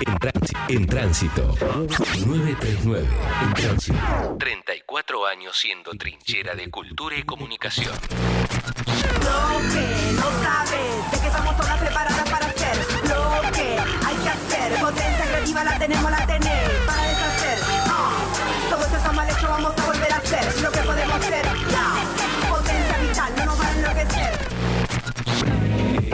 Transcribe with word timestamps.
En, 0.00 0.18
tránsito. 0.18 0.58
En 0.68 0.86
tránsito. 0.86 1.54
939. 1.60 3.06
En 3.42 3.52
tránsito. 3.52 4.36
34 4.38 5.26
años 5.26 5.58
siendo 5.58 5.90
trinchera 5.92 6.54
de 6.54 6.70
cultura 6.70 7.16
y 7.16 7.22
comunicación. 7.22 7.92
Lo 7.92 9.58
que 9.68 10.12
no 10.16 10.28
sabes, 10.42 11.10
de 11.12 11.18
que 11.20 11.26
estamos 11.26 11.54
todas 11.54 11.78
preparadas 11.80 12.30
para 12.30 12.46
hacer 12.46 12.76
lo 13.02 13.52
que 13.52 13.78
hay 14.06 14.16
que 14.16 14.28
hacer. 14.30 14.80
Potencia 14.80 15.26
creativa 15.26 15.64
la 15.64 15.78
tenemos, 15.78 16.10
la 16.10 16.26
tenés 16.26 16.70
para 16.86 17.02
deshacer. 17.02 17.58
Ah, 17.86 18.12
todo 18.70 18.82
esto 18.82 18.96
está 18.96 19.12
mal 19.12 19.28
hecho, 19.28 19.48
vamos 19.48 19.74
a 19.76 19.86
volver 19.86 20.12
a 20.12 20.16
hacer 20.16 20.62
lo 20.62 20.72
que 20.72 20.80
podemos 20.80 21.14
hacer. 21.16 21.44
Potencia 22.48 22.98
vital, 23.02 23.32
no 23.36 23.44
nos 23.44 23.60
va 23.60 23.66
a 23.66 23.72
enloquecer. 23.72 24.38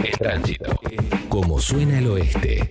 En 0.05 0.19
tránsito. 0.19 0.81
Como 1.29 1.61
suena 1.61 1.99
el 1.99 2.09
oeste. 2.09 2.71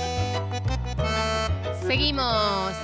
Seguimos 1.91 2.23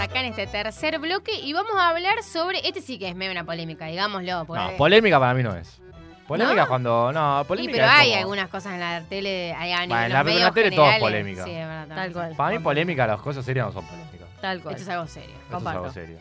acá 0.01 0.19
en 0.19 0.25
este 0.25 0.47
tercer 0.47 0.99
bloque 0.99 1.31
y 1.39 1.53
vamos 1.53 1.71
a 1.77 1.87
hablar 1.91 2.21
sobre. 2.23 2.59
Este 2.67 2.81
sí 2.81 2.99
que 2.99 3.07
es 3.07 3.15
medio 3.15 3.31
una 3.31 3.45
polémica, 3.45 3.85
digámoslo. 3.85 4.43
porque- 4.45 4.61
No, 4.61 4.71
polémica 4.75 5.17
para 5.17 5.33
mí 5.33 5.43
no 5.43 5.55
es. 5.55 5.79
Polémica 6.27 6.63
¿No? 6.63 6.67
cuando. 6.67 7.13
No, 7.13 7.39
Y 7.41 7.45
polémica. 7.45 7.71
pero 7.77 7.85
es 7.85 7.91
hay 7.93 8.07
como- 8.09 8.19
algunas 8.19 8.49
cosas 8.49 8.73
en 8.73 8.81
la 8.81 9.01
tele, 9.07 9.53
hay 9.57 9.71
en 9.71 9.87
Bueno, 9.87 10.03
los 10.03 10.11
la- 10.11 10.23
medios 10.25 10.41
la 10.41 10.51
tele 10.51 10.71
todo 10.71 10.85
es 10.87 10.91
generales. 10.95 11.01
polémica. 11.23 11.43
Sí, 11.45 11.51
es 11.51 11.67
verdad. 11.69 11.95
Tal 11.95 12.11
cual. 12.11 12.35
Para 12.35 12.49
mí, 12.51 12.59
polémica, 12.59 13.07
las 13.07 13.21
cosas 13.21 13.45
serias 13.45 13.67
no 13.67 13.71
son 13.71 13.85
polémicas. 13.85 14.27
Tal 14.41 14.61
cual. 14.61 14.75
Esto 14.75 14.83
es 14.83 14.89
algo 14.93 15.07
serio. 15.07 15.29
Esto 15.29 15.45
es 15.47 15.53
Comparto. 15.53 15.79
algo 15.79 15.93
serio. 15.93 16.17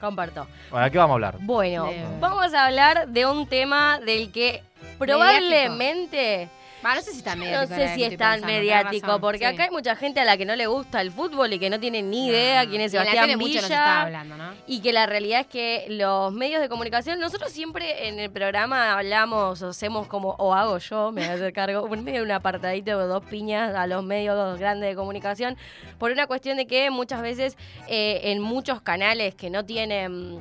Comparto. 0.00 0.46
Bueno, 0.70 0.84
¿de 0.86 0.90
qué 0.90 0.96
vamos 0.98 1.10
a 1.10 1.14
hablar? 1.16 1.36
Bueno, 1.40 1.84
De- 1.84 2.02
vamos 2.18 2.54
a 2.54 2.64
hablar 2.64 3.08
de 3.08 3.26
un 3.26 3.46
tema 3.46 4.00
del 4.00 4.32
que 4.32 4.62
probablemente 4.98 6.48
No 6.82 7.02
sé 7.02 7.12
si 7.12 7.18
está 7.18 7.34
no 7.36 7.44
mediático. 7.44 7.74
sé 7.74 7.82
ahora 7.82 7.94
si 7.94 8.04
es 8.04 8.16
tan 8.16 8.40
mediático, 8.42 9.06
razón, 9.06 9.20
porque 9.20 9.38
sí. 9.38 9.44
acá 9.44 9.64
hay 9.64 9.70
mucha 9.70 9.96
gente 9.96 10.20
a 10.20 10.24
la 10.24 10.36
que 10.36 10.44
no 10.44 10.56
le 10.56 10.66
gusta 10.66 11.00
el 11.00 11.10
fútbol 11.12 11.52
y 11.52 11.58
que 11.58 11.70
no 11.70 11.78
tiene 11.80 12.02
ni 12.02 12.28
idea 12.28 12.66
quién 12.66 12.80
es 12.80 12.92
la 12.92 13.04
Sebastián 13.04 13.30
no 13.32 13.38
se 13.38 13.44
Villa. 13.44 13.60
está 13.60 14.02
hablando, 14.02 14.36
¿no? 14.36 14.52
Y 14.66 14.80
que 14.80 14.92
la 14.92 15.06
realidad 15.06 15.40
es 15.40 15.46
que 15.46 15.86
los 15.88 16.32
medios 16.32 16.60
de 16.60 16.68
comunicación, 16.68 17.20
nosotros 17.20 17.52
siempre 17.52 18.08
en 18.08 18.18
el 18.18 18.30
programa 18.30 18.92
hablamos, 18.98 19.62
o 19.62 19.68
hacemos 19.68 20.06
como, 20.08 20.30
o 20.38 20.54
hago 20.54 20.78
yo, 20.78 21.12
me 21.12 21.22
voy 21.22 21.30
a 21.30 21.34
hacer 21.34 21.52
cargo, 21.52 21.84
un 21.84 22.04
medio 22.04 22.22
un 22.22 22.30
apartadito 22.30 22.98
de 22.98 23.06
dos 23.06 23.24
piñas 23.24 23.74
a 23.74 23.86
los 23.86 24.04
medios 24.04 24.58
grandes 24.58 24.90
de 24.90 24.96
comunicación, 24.96 25.56
por 25.98 26.10
una 26.12 26.26
cuestión 26.26 26.56
de 26.56 26.66
que 26.66 26.90
muchas 26.90 27.22
veces 27.22 27.56
eh, 27.88 28.20
en 28.24 28.40
muchos 28.40 28.80
canales 28.82 29.34
que 29.34 29.50
no 29.50 29.64
tienen 29.64 30.40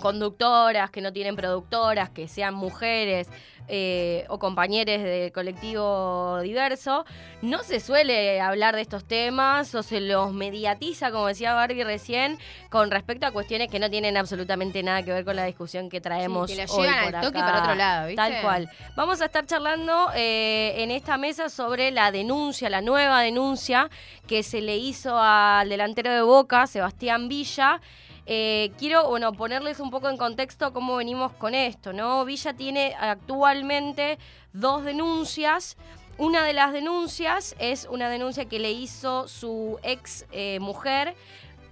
conductoras, 0.00 0.90
que 0.90 1.00
no 1.00 1.12
tienen 1.12 1.36
productoras, 1.36 2.10
que 2.10 2.28
sean 2.28 2.54
mujeres 2.54 3.28
eh, 3.66 4.26
o 4.28 4.38
compañeros 4.38 5.02
del 5.02 5.32
colectivo 5.32 6.38
diverso, 6.42 7.06
no 7.40 7.62
se 7.62 7.80
suele 7.80 8.38
hablar 8.40 8.76
de 8.76 8.82
estos 8.82 9.04
temas 9.06 9.74
o 9.74 9.82
se 9.82 10.00
los 10.00 10.34
mediatiza, 10.34 11.10
como 11.10 11.28
decía 11.28 11.54
Barbie 11.54 11.82
recién, 11.82 12.38
con 12.68 12.90
respecto 12.90 13.26
a 13.26 13.30
cuestiones 13.30 13.68
que 13.68 13.78
no 13.78 13.88
tienen 13.88 14.18
absolutamente 14.18 14.82
nada 14.82 15.02
que 15.02 15.12
ver 15.12 15.24
con 15.24 15.36
la 15.36 15.44
discusión 15.44 15.88
que 15.88 16.02
traemos. 16.02 16.50
Sí, 16.50 16.56
que 16.56 16.66
hoy 16.68 16.86
llevan 16.86 17.04
por 17.06 17.16
al 17.16 17.24
toque 17.24 17.38
acá. 17.38 17.46
para 17.46 17.62
otro 17.62 17.74
lado, 17.74 18.06
¿viste? 18.08 18.16
Tal 18.16 18.42
cual. 18.42 18.70
Vamos 18.96 19.22
a 19.22 19.24
estar 19.24 19.46
charlando 19.46 20.10
eh, 20.14 20.74
en 20.76 20.90
esta 20.90 21.16
mesa 21.16 21.48
sobre 21.48 21.90
la 21.90 22.12
denuncia, 22.12 22.68
la 22.68 22.82
nueva 22.82 23.22
denuncia 23.22 23.88
que 24.26 24.42
se 24.42 24.60
le 24.60 24.76
hizo 24.76 25.18
al 25.18 25.70
delantero 25.70 26.12
de 26.12 26.20
Boca, 26.20 26.66
Sebastián 26.66 27.28
Villa. 27.28 27.80
Eh, 28.26 28.72
quiero 28.78 29.08
bueno, 29.08 29.32
ponerles 29.32 29.80
un 29.80 29.90
poco 29.90 30.08
en 30.08 30.16
contexto 30.16 30.72
cómo 30.72 30.96
venimos 30.96 31.32
con 31.32 31.54
esto, 31.54 31.92
¿no? 31.92 32.24
Villa 32.24 32.54
tiene 32.54 32.94
actualmente 32.98 34.18
dos 34.52 34.84
denuncias. 34.84 35.76
Una 36.16 36.44
de 36.44 36.52
las 36.52 36.72
denuncias 36.72 37.54
es 37.58 37.86
una 37.90 38.08
denuncia 38.08 38.44
que 38.46 38.58
le 38.58 38.70
hizo 38.72 39.26
su 39.28 39.78
ex 39.82 40.26
eh, 40.32 40.58
mujer 40.60 41.14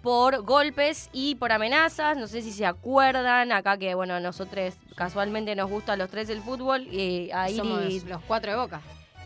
por 0.02 0.42
golpes 0.42 1.08
y 1.12 1.36
por 1.36 1.52
amenazas. 1.52 2.16
No 2.18 2.26
sé 2.26 2.42
si 2.42 2.50
se 2.52 2.66
acuerdan, 2.66 3.52
acá 3.52 3.78
que 3.78 3.94
bueno, 3.94 4.14
a 4.14 4.20
nosotros 4.20 4.74
casualmente 4.96 5.54
nos 5.54 5.70
gusta 5.70 5.92
a 5.92 5.96
los 5.96 6.10
tres 6.10 6.28
el 6.28 6.42
fútbol 6.42 6.82
y 6.92 7.30
a 7.30 7.48
Somos 7.50 7.84
Iris 7.84 8.04
los 8.04 8.20
cuatro 8.24 8.50
de 8.50 8.58
boca. 8.58 8.80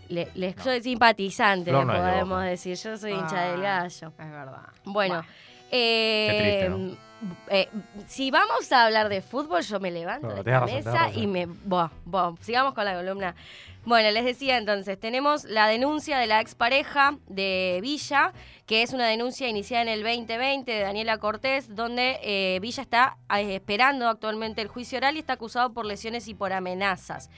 le, 0.09 0.31
les 0.35 0.55
soy 0.63 0.83
simpatizante, 0.83 1.73
no 1.73 1.81
de 1.81 1.87
podemos 1.87 2.45
decir. 2.45 2.77
Yo 2.77 2.97
soy 2.99 3.13
hincha 3.13 3.43
Ah, 3.43 3.51
del 3.53 3.63
gallo. 3.63 4.13
Es 4.19 4.31
verdad. 4.31 4.63
Bueno. 4.85 5.25
Eh, 5.71 6.29
Qué 6.31 6.39
triste, 6.39 6.69
¿no? 6.69 7.07
eh, 7.49 7.69
si 8.07 8.31
vamos 8.31 8.71
a 8.73 8.85
hablar 8.85 9.09
de 9.09 9.23
fútbol, 9.23 9.63
yo 9.63 9.81
me 9.81 9.91
levanto 9.91 10.43
de 10.43 10.51
la 10.51 10.61
mesa 10.63 10.93
razón. 10.93 11.23
y 11.23 11.27
me... 11.27 11.47
Buah, 11.47 11.91
buah, 12.05 12.35
sigamos 12.41 12.75
con 12.75 12.85
la 12.85 12.95
columna. 12.95 13.35
Bueno, 13.85 14.11
les 14.11 14.25
decía 14.25 14.57
entonces, 14.57 14.99
tenemos 14.99 15.45
la 15.45 15.69
denuncia 15.69 16.19
de 16.19 16.27
la 16.27 16.41
expareja 16.41 17.19
de 17.29 17.79
Villa, 17.81 18.33
que 18.67 18.83
es 18.83 18.93
una 18.93 19.07
denuncia 19.07 19.49
iniciada 19.49 19.83
en 19.83 19.89
el 19.89 20.03
2020 20.03 20.71
de 20.71 20.81
Daniela 20.81 21.19
Cortés, 21.19 21.73
donde 21.73 22.19
eh, 22.23 22.59
Villa 22.61 22.83
está 22.83 23.17
eh, 23.33 23.55
esperando 23.55 24.09
actualmente 24.09 24.61
el 24.61 24.67
juicio 24.67 24.99
oral 24.99 25.15
y 25.15 25.21
está 25.21 25.35
acusado 25.35 25.73
por 25.73 25.87
lesiones 25.87 26.27
y 26.27 26.35
por 26.35 26.53
amenazas. 26.53 27.31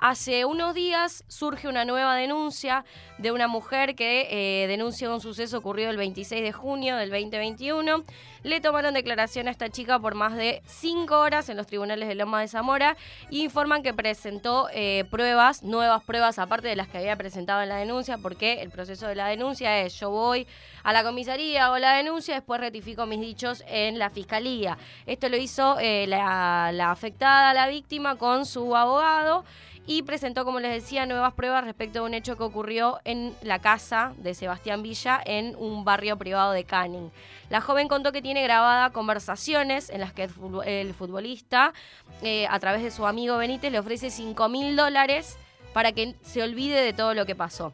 Hace 0.00 0.44
unos 0.44 0.74
días 0.74 1.24
surge 1.26 1.66
una 1.66 1.84
nueva 1.84 2.14
denuncia 2.14 2.84
de 3.18 3.32
una 3.32 3.48
mujer 3.48 3.96
que 3.96 4.28
eh, 4.30 4.68
denuncia 4.68 5.12
un 5.12 5.20
suceso 5.20 5.58
ocurrido 5.58 5.90
el 5.90 5.96
26 5.96 6.40
de 6.40 6.52
junio 6.52 6.96
del 6.96 7.10
2021. 7.10 8.04
Le 8.44 8.60
tomaron 8.60 8.94
declaración 8.94 9.48
a 9.48 9.50
esta 9.50 9.70
chica 9.70 9.98
por 9.98 10.14
más 10.14 10.36
de 10.36 10.62
cinco 10.66 11.18
horas 11.18 11.48
en 11.48 11.56
los 11.56 11.66
tribunales 11.66 12.06
de 12.06 12.14
Loma 12.14 12.40
de 12.40 12.46
Zamora 12.46 12.96
y 13.28 13.42
informan 13.42 13.82
que 13.82 13.92
presentó 13.92 14.68
eh, 14.72 15.04
pruebas, 15.10 15.64
nuevas 15.64 16.04
pruebas 16.04 16.38
aparte 16.38 16.68
de 16.68 16.76
las 16.76 16.86
que 16.86 16.98
había 16.98 17.16
presentado 17.16 17.62
en 17.62 17.68
la 17.68 17.76
denuncia, 17.76 18.18
porque 18.18 18.62
el 18.62 18.70
proceso 18.70 19.08
de 19.08 19.16
la 19.16 19.26
denuncia 19.26 19.80
es 19.80 19.98
yo 19.98 20.10
voy 20.10 20.46
a 20.84 20.92
la 20.92 21.02
comisaría, 21.02 21.66
hago 21.66 21.78
la 21.78 21.94
denuncia, 21.94 22.36
después 22.36 22.60
rectifico 22.60 23.04
mis 23.06 23.20
dichos 23.20 23.64
en 23.66 23.98
la 23.98 24.10
fiscalía. 24.10 24.78
Esto 25.06 25.28
lo 25.28 25.36
hizo 25.36 25.76
eh, 25.80 26.06
la 26.06 26.90
afectada, 26.92 27.52
la 27.52 27.66
víctima, 27.66 28.14
con 28.14 28.46
su 28.46 28.76
abogado 28.76 29.44
y 29.88 30.02
presentó, 30.02 30.44
como 30.44 30.60
les 30.60 30.70
decía, 30.70 31.06
nuevas 31.06 31.32
pruebas 31.32 31.64
respecto 31.64 32.00
a 32.00 32.02
un 32.02 32.12
hecho 32.12 32.36
que 32.36 32.42
ocurrió 32.42 33.00
en 33.04 33.34
la 33.40 33.58
casa 33.58 34.12
de 34.18 34.34
Sebastián 34.34 34.82
Villa 34.82 35.18
en 35.24 35.56
un 35.56 35.82
barrio 35.82 36.18
privado 36.18 36.52
de 36.52 36.64
Canning. 36.64 37.10
La 37.48 37.62
joven 37.62 37.88
contó 37.88 38.12
que 38.12 38.20
tiene 38.20 38.42
grabada 38.42 38.90
conversaciones 38.90 39.88
en 39.88 40.00
las 40.00 40.12
que 40.12 40.28
el 40.66 40.92
futbolista, 40.92 41.72
eh, 42.20 42.46
a 42.50 42.58
través 42.60 42.82
de 42.82 42.90
su 42.90 43.06
amigo 43.06 43.38
Benítez, 43.38 43.72
le 43.72 43.78
ofrece 43.78 44.10
5 44.10 44.50
mil 44.50 44.76
dólares 44.76 45.38
para 45.72 45.92
que 45.92 46.16
se 46.20 46.42
olvide 46.42 46.82
de 46.82 46.92
todo 46.92 47.14
lo 47.14 47.24
que 47.24 47.34
pasó. 47.34 47.72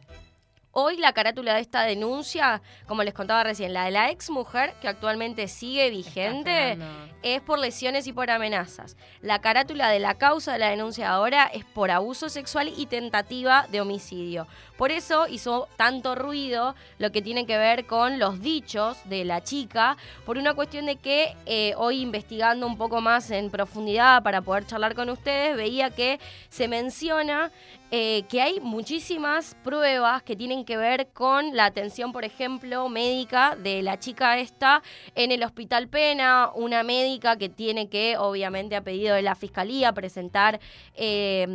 Hoy 0.76 0.96
la 0.96 1.12
carátula 1.12 1.54
de 1.54 1.60
esta 1.60 1.82
denuncia, 1.82 2.60
como 2.88 3.04
les 3.04 3.14
contaba 3.14 3.44
recién, 3.44 3.72
la 3.72 3.84
de 3.84 3.92
la 3.92 4.10
ex 4.10 4.28
mujer, 4.28 4.74
que 4.80 4.88
actualmente 4.88 5.46
sigue 5.46 5.88
vigente, 5.88 6.76
es 7.22 7.40
por 7.42 7.60
lesiones 7.60 8.08
y 8.08 8.12
por 8.12 8.28
amenazas. 8.28 8.96
La 9.20 9.40
carátula 9.40 9.88
de 9.88 10.00
la 10.00 10.14
causa 10.14 10.52
de 10.52 10.58
la 10.58 10.70
denuncia 10.70 11.10
ahora 11.10 11.44
es 11.44 11.64
por 11.64 11.92
abuso 11.92 12.28
sexual 12.28 12.72
y 12.76 12.86
tentativa 12.86 13.68
de 13.70 13.80
homicidio. 13.80 14.48
Por 14.76 14.90
eso 14.90 15.28
hizo 15.28 15.68
tanto 15.76 16.16
ruido 16.16 16.74
lo 16.98 17.12
que 17.12 17.22
tiene 17.22 17.46
que 17.46 17.56
ver 17.56 17.86
con 17.86 18.18
los 18.18 18.40
dichos 18.40 18.98
de 19.04 19.24
la 19.24 19.44
chica, 19.44 19.96
por 20.26 20.38
una 20.38 20.54
cuestión 20.54 20.86
de 20.86 20.96
que 20.96 21.36
eh, 21.46 21.74
hoy 21.76 22.00
investigando 22.00 22.66
un 22.66 22.76
poco 22.76 23.00
más 23.00 23.30
en 23.30 23.48
profundidad 23.48 24.24
para 24.24 24.42
poder 24.42 24.66
charlar 24.66 24.96
con 24.96 25.08
ustedes, 25.08 25.56
veía 25.56 25.90
que 25.90 26.18
se 26.48 26.66
menciona 26.66 27.52
eh, 27.90 28.24
que 28.28 28.40
hay 28.40 28.60
muchísimas 28.60 29.54
pruebas 29.62 30.22
que 30.22 30.34
tienen 30.34 30.64
que 30.64 30.76
ver 30.76 31.08
con 31.12 31.54
la 31.54 31.66
atención, 31.66 32.12
por 32.12 32.24
ejemplo, 32.24 32.88
médica 32.88 33.56
de 33.56 33.82
la 33.82 33.98
chica 33.98 34.38
esta 34.38 34.82
en 35.14 35.30
el 35.30 35.44
Hospital 35.44 35.88
Pena, 35.88 36.50
una 36.54 36.82
médica 36.82 37.36
que 37.36 37.48
tiene 37.48 37.88
que, 37.88 38.16
obviamente, 38.16 38.74
a 38.74 38.80
pedido 38.80 39.14
de 39.14 39.22
la 39.22 39.34
Fiscalía, 39.34 39.92
presentar 39.92 40.58
eh, 40.96 41.46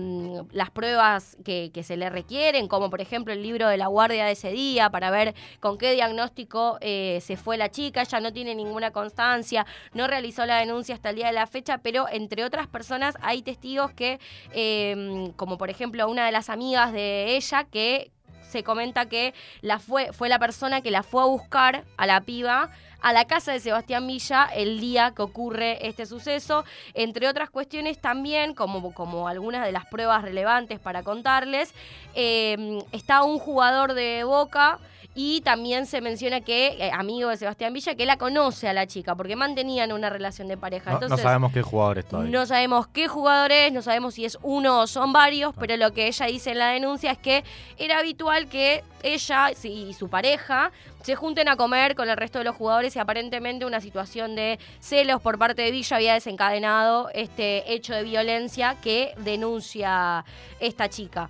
las 0.52 0.70
pruebas 0.70 1.36
que, 1.44 1.72
se 1.80 1.98
le 1.98 2.10
requieren, 2.10 2.68
como 2.68 2.90
por 2.90 3.00
ejemplo 3.02 3.34
el 3.34 3.42
libro 3.42 3.68
de 3.68 3.78
la 3.78 3.88
guardia 3.88 4.26
de 4.26 4.34
ese 4.34 4.52
día, 4.52 4.90
para 4.90 5.12
ver 5.12 5.34
con 5.60 5.78
qué 5.78 5.94
diagnóstico 5.94 6.78
eh, 6.82 7.20
se 7.22 7.38
fue 7.38 7.58
la 7.58 7.70
chica, 7.70 8.02
ella 8.02 8.20
no 8.20 8.34
tiene 8.34 8.54
ninguna 8.54 8.92
constancia, 8.92 9.66
no 9.94 10.08
realizó 10.08 10.46
la 10.46 10.58
denuncia 10.58 10.94
hasta 10.94 11.10
el 11.10 11.16
día 11.16 11.28
de 11.28 11.34
la 11.34 11.48
fecha, 11.48 11.80
pero 11.80 12.08
entre 12.10 12.44
otras 12.44 12.68
personas 12.68 13.16
hay 13.22 13.42
testigos 13.42 13.92
que, 13.94 14.20
como 15.36 15.58
por 15.58 15.70
ejemplo 15.70 16.08
una 16.10 16.19
de 16.26 16.32
las 16.32 16.50
amigas 16.50 16.92
de 16.94 17.36
ella, 17.36 17.66
que 17.66 18.12
se 18.50 18.64
comenta 18.64 19.08
que 19.08 19.34
la 19.62 19.80
fue, 19.80 20.12
fue 20.12 20.28
la 20.28 20.40
persona 20.40 20.82
que 20.82 20.92
la 20.92 21.04
fue 21.04 21.22
a 21.22 21.26
buscar 21.26 21.86
a 21.98 22.08
la 22.08 22.22
piba 22.22 22.72
a 23.02 23.14
la 23.14 23.26
casa 23.26 23.52
de 23.52 23.60
Sebastián 23.60 24.06
Villa 24.08 24.50
el 24.54 24.80
día 24.80 25.14
que 25.16 25.22
ocurre 25.22 25.88
este 25.88 26.06
suceso, 26.06 26.66
entre 26.94 27.28
otras 27.28 27.50
cuestiones 27.50 28.00
también, 28.00 28.54
como, 28.54 28.94
como 28.94 29.28
algunas 29.28 29.66
de 29.66 29.72
las 29.72 29.86
pruebas 29.86 30.22
relevantes 30.22 30.80
para 30.80 31.04
contarles, 31.04 31.74
eh, 32.16 32.80
está 32.92 33.24
un 33.24 33.40
jugador 33.40 33.94
de 33.94 34.24
Boca 34.24 34.80
y 35.16 35.42
también 35.42 35.86
se 35.86 36.02
menciona 36.02 36.42
que, 36.42 36.68
eh, 36.80 36.92
amigo 36.94 37.30
de 37.30 37.38
Sebastián 37.38 37.74
Villa, 37.74 37.96
que 37.96 38.06
la 38.06 38.18
conoce 38.18 38.68
a 38.68 38.74
la 38.74 38.88
chica, 38.88 39.16
porque 39.16 39.36
mantenían 39.36 39.92
una 39.92 40.10
relación 40.10 40.48
de 40.48 40.56
pareja. 40.56 41.00
No, 41.00 41.18
sabemos 41.18 41.52
qué 41.52 41.62
jugadores 41.62 42.06
todavía. 42.06 42.32
no 42.32 42.46
sabemos 42.46 42.88
qué 42.88 43.08
jugador 43.08 43.52
es, 43.52 43.74
no 43.74 43.82
sabemos 43.82 44.14
si 44.14 44.26
es 44.26 44.38
uno 44.44 44.82
o 44.82 44.88
son 44.88 45.12
varios, 45.12 45.54
pero 45.60 45.76
lo 45.78 45.92
que 45.94 46.08
ella 46.08 46.28
dice 46.28 46.52
en 46.52 46.60
la 46.60 46.70
denuncia 46.70 47.12
es 47.12 47.18
que 47.18 47.44
era 47.78 48.00
habitual 48.00 48.48
que 48.48 48.84
ella 49.02 49.52
y 49.64 49.94
su 49.94 50.10
pareja 50.10 50.72
se 51.04 51.16
junten 51.16 51.48
a 51.48 51.56
comer 51.56 51.96
con 51.96 52.10
el 52.10 52.18
resto 52.18 52.40
de 52.40 52.46
los 52.46 52.56
jugadores 52.56 52.96
y 52.96 53.00
aparentemente 53.00 53.66
una 53.66 53.80
situación 53.82 54.36
de 54.36 54.60
celos 54.80 55.22
por 55.22 55.38
parte 55.38 55.62
de 55.62 55.72
Villa 55.72 55.98
había 55.98 56.14
desencadenado 56.14 57.10
este 57.14 57.74
hecho 57.74 57.94
de 57.94 58.04
violencia 58.04 58.76
que 58.82 59.14
denuncia 59.18 60.26
esta 60.60 60.90
chica. 60.90 61.30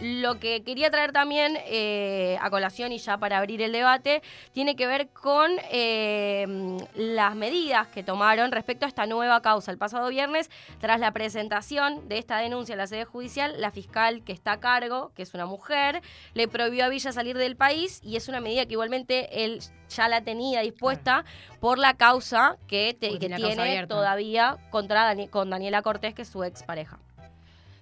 Lo 0.00 0.38
que 0.38 0.62
quería 0.62 0.90
traer 0.92 1.10
también 1.10 1.58
eh, 1.66 2.38
a 2.40 2.50
colación 2.50 2.92
y 2.92 2.98
ya 2.98 3.18
para 3.18 3.38
abrir 3.38 3.60
el 3.62 3.72
debate 3.72 4.22
tiene 4.52 4.76
que 4.76 4.86
ver 4.86 5.08
con 5.08 5.50
eh, 5.72 6.46
las 6.94 7.34
medidas 7.34 7.88
que 7.88 8.04
tomaron 8.04 8.52
respecto 8.52 8.84
a 8.86 8.88
esta 8.88 9.06
nueva 9.06 9.42
causa. 9.42 9.72
El 9.72 9.78
pasado 9.78 10.08
viernes, 10.08 10.50
tras 10.80 11.00
la 11.00 11.10
presentación 11.12 12.08
de 12.08 12.18
esta 12.18 12.38
denuncia 12.38 12.74
en 12.74 12.78
la 12.78 12.86
sede 12.86 13.04
judicial, 13.06 13.60
la 13.60 13.72
fiscal 13.72 14.22
que 14.22 14.32
está 14.32 14.52
a 14.52 14.60
cargo, 14.60 15.10
que 15.16 15.22
es 15.22 15.34
una 15.34 15.46
mujer, 15.46 16.00
le 16.34 16.46
prohibió 16.46 16.84
a 16.84 16.88
Villa 16.88 17.10
salir 17.10 17.36
del 17.36 17.56
país 17.56 18.00
y 18.04 18.14
es 18.16 18.28
una 18.28 18.40
medida 18.40 18.66
que 18.66 18.72
igualmente 18.74 19.44
él 19.44 19.58
ya 19.88 20.06
la 20.08 20.20
tenía 20.20 20.60
dispuesta 20.60 21.24
por 21.60 21.76
la 21.78 21.94
causa 21.94 22.56
que, 22.68 22.94
te- 22.98 23.08
Porque 23.08 23.28
que 23.28 23.34
tiene 23.34 23.86
todavía 23.88 24.56
contra 24.70 25.12
Dani- 25.12 25.28
con 25.28 25.50
Daniela 25.50 25.82
Cortés, 25.82 26.14
que 26.14 26.22
es 26.22 26.28
su 26.28 26.44
expareja. 26.44 26.98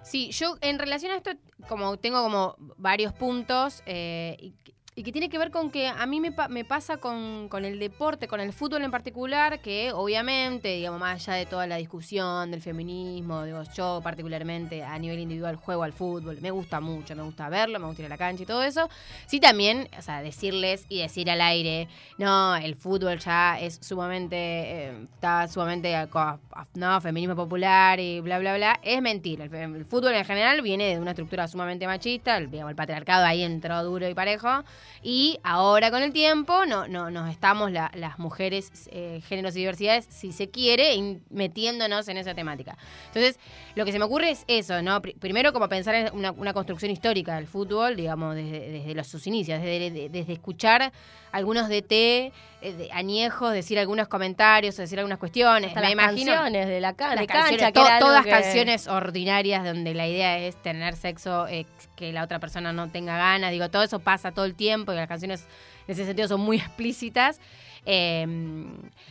Sí, 0.06 0.30
yo 0.30 0.56
en 0.60 0.78
relación 0.78 1.10
a 1.10 1.16
esto, 1.16 1.32
como 1.68 1.96
tengo 1.96 2.22
como 2.22 2.54
varios 2.76 3.12
puntos 3.12 3.82
eh, 3.86 4.52
y, 4.96 5.02
que 5.02 5.12
tiene 5.12 5.28
que 5.28 5.38
ver 5.38 5.50
con 5.50 5.70
que 5.70 5.88
a 5.88 6.06
mí 6.06 6.20
me, 6.20 6.34
me 6.48 6.64
pasa 6.64 6.96
con, 6.96 7.48
con 7.48 7.64
el 7.64 7.78
deporte, 7.78 8.26
con 8.26 8.40
el 8.40 8.52
fútbol 8.52 8.82
en 8.82 8.90
particular, 8.90 9.60
que 9.60 9.92
obviamente, 9.92 10.76
digamos, 10.76 10.98
más 10.98 11.28
allá 11.28 11.38
de 11.38 11.46
toda 11.46 11.66
la 11.66 11.76
discusión 11.76 12.50
del 12.50 12.62
feminismo, 12.62 13.44
digo, 13.44 13.62
yo 13.74 14.00
particularmente 14.02 14.82
a 14.82 14.98
nivel 14.98 15.18
individual 15.18 15.56
juego 15.56 15.82
al 15.82 15.92
fútbol, 15.92 16.38
me 16.40 16.50
gusta 16.50 16.80
mucho, 16.80 17.14
me 17.14 17.22
gusta 17.22 17.48
verlo, 17.48 17.78
me 17.78 17.86
gusta 17.86 18.02
ir 18.02 18.06
a 18.06 18.08
la 18.08 18.16
cancha 18.16 18.42
y 18.42 18.46
todo 18.46 18.62
eso. 18.62 18.88
Sí 19.26 19.38
también, 19.38 19.88
o 19.98 20.02
sea, 20.02 20.22
decirles 20.22 20.86
y 20.88 21.02
decir 21.02 21.30
al 21.30 21.40
aire, 21.40 21.88
no, 22.18 22.56
el 22.56 22.74
fútbol 22.74 23.18
ya 23.18 23.60
es 23.60 23.78
sumamente, 23.82 24.36
eh, 24.36 25.06
está 25.14 25.46
sumamente, 25.46 26.08
no, 26.74 27.00
feminismo 27.00 27.36
popular 27.36 28.00
y 28.00 28.20
bla, 28.20 28.38
bla, 28.38 28.56
bla, 28.56 28.80
es 28.82 29.02
mentira. 29.02 29.44
El, 29.44 29.54
el 29.54 29.84
fútbol 29.84 30.14
en 30.14 30.24
general 30.24 30.62
viene 30.62 30.94
de 30.94 31.00
una 31.00 31.10
estructura 31.10 31.46
sumamente 31.48 31.86
machista, 31.86 32.38
el, 32.38 32.50
digamos, 32.50 32.70
el 32.70 32.76
patriarcado 32.76 33.26
ahí 33.26 33.42
entró 33.42 33.82
duro 33.84 34.08
y 34.08 34.14
parejo, 34.14 34.64
y 35.02 35.38
ahora 35.42 35.90
con 35.90 36.02
el 36.02 36.12
tiempo 36.12 36.66
no, 36.66 36.88
no, 36.88 37.10
nos 37.10 37.30
estamos 37.30 37.70
la- 37.72 37.90
las 37.94 38.18
mujeres, 38.18 38.70
eh, 38.90 39.20
géneros 39.28 39.54
y 39.56 39.60
diversidades, 39.60 40.06
si 40.10 40.32
se 40.32 40.50
quiere, 40.50 40.94
metiéndonos 41.30 42.08
en 42.08 42.16
esa 42.16 42.34
temática. 42.34 42.76
Entonces, 43.08 43.38
lo 43.74 43.84
que 43.84 43.92
se 43.92 43.98
me 43.98 44.04
ocurre 44.04 44.30
es 44.30 44.44
eso, 44.48 44.82
¿no? 44.82 45.00
Pri- 45.02 45.14
primero 45.14 45.52
como 45.52 45.68
pensar 45.68 45.94
en 45.94 46.14
una, 46.14 46.32
una 46.32 46.52
construcción 46.52 46.90
histórica 46.90 47.36
del 47.36 47.46
fútbol, 47.46 47.96
digamos, 47.96 48.34
desde, 48.34 48.70
desde 48.70 48.94
los, 48.94 49.06
sus 49.06 49.26
inicios, 49.26 49.60
desde, 49.60 49.90
de- 49.90 50.08
desde 50.08 50.32
escuchar 50.32 50.92
algunos 51.32 51.68
DT 51.68 51.92
eh, 52.62 52.72
de 52.72 52.90
añejos, 52.92 53.52
decir 53.52 53.78
algunos 53.78 54.08
comentarios, 54.08 54.76
decir 54.76 54.98
algunas 54.98 55.18
cuestiones. 55.18 55.68
Hasta 55.68 55.80
me 55.80 55.86
las 55.86 55.92
imagino 55.92 56.32
canciones 56.32 56.66
de 56.68 56.80
la 56.80 56.94
ca- 56.94 57.08
las 57.10 57.20
de 57.20 57.26
cancha, 57.26 57.72
to- 57.72 57.86
todas 58.00 58.24
que- 58.24 58.30
canciones 58.30 58.88
ordinarias 58.88 59.62
donde 59.64 59.92
la 59.94 60.08
idea 60.08 60.38
es 60.38 60.56
tener 60.62 60.96
sexo 60.96 61.46
eh, 61.48 61.66
que 61.94 62.12
la 62.12 62.24
otra 62.24 62.38
persona 62.38 62.72
no 62.72 62.88
tenga 62.90 63.18
ganas. 63.18 63.50
Digo, 63.50 63.68
todo 63.68 63.82
eso 63.82 63.98
pasa 63.98 64.32
todo 64.32 64.46
el 64.46 64.54
tiempo 64.54 64.75
y 64.92 64.96
las 64.96 65.08
canciones 65.08 65.46
en 65.86 65.92
ese 65.92 66.04
sentido 66.04 66.28
son 66.28 66.40
muy 66.40 66.56
explícitas. 66.58 67.40
Eh, 67.86 68.26